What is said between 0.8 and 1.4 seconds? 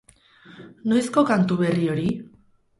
Noizko